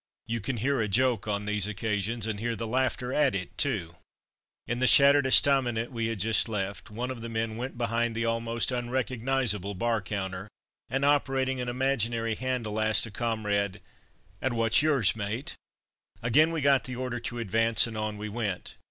You 0.25 0.39
can 0.41 0.57
hear 0.57 0.81
a 0.81 0.87
joke 0.87 1.27
on 1.27 1.45
these 1.45 1.67
occasions, 1.67 2.25
and 2.25 2.39
hear 2.39 2.55
the 2.55 2.65
laughter 2.65 3.13
at 3.13 3.35
it 3.35 3.55
too. 3.55 3.97
In 4.65 4.79
the 4.79 4.87
shattered 4.87 5.27
estaminet 5.27 5.91
we 5.91 6.07
had 6.07 6.19
just 6.19 6.49
left, 6.49 6.89
one 6.89 7.11
of 7.11 7.21
the 7.21 7.29
men 7.29 7.55
went 7.55 7.77
behind 7.77 8.15
the 8.15 8.25
almost 8.25 8.71
unrecognizable 8.71 9.75
bar 9.75 10.01
counter, 10.01 10.47
and 10.89 11.05
operating 11.05 11.61
an 11.61 11.69
imaginary 11.69 12.33
handle, 12.33 12.81
asked 12.81 13.05
a 13.05 13.11
comrade, 13.11 13.79
"And 14.41 14.57
what's 14.57 14.81
yours, 14.81 15.15
mate?" 15.15 15.53
Again 16.23 16.51
we 16.51 16.61
got 16.61 16.85
the 16.85 16.95
order 16.95 17.19
to 17.19 17.37
advance, 17.37 17.85
and 17.85 17.95
on 17.95 18.17
we 18.17 18.27
went. 18.27 18.77